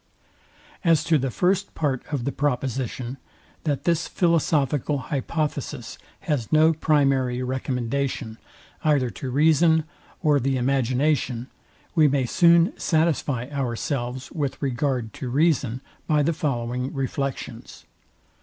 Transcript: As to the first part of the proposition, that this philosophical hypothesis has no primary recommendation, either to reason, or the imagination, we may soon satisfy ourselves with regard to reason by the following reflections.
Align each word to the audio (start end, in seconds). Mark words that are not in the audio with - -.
As 0.83 1.03
to 1.03 1.19
the 1.19 1.29
first 1.29 1.75
part 1.75 2.01
of 2.11 2.25
the 2.25 2.31
proposition, 2.31 3.17
that 3.65 3.83
this 3.83 4.07
philosophical 4.07 4.97
hypothesis 4.97 5.99
has 6.21 6.51
no 6.51 6.73
primary 6.73 7.43
recommendation, 7.43 8.39
either 8.83 9.11
to 9.11 9.29
reason, 9.29 9.83
or 10.23 10.39
the 10.39 10.57
imagination, 10.57 11.49
we 11.93 12.07
may 12.07 12.25
soon 12.25 12.73
satisfy 12.79 13.45
ourselves 13.51 14.31
with 14.31 14.59
regard 14.59 15.13
to 15.13 15.29
reason 15.29 15.81
by 16.07 16.23
the 16.23 16.33
following 16.33 16.91
reflections. 16.95 17.85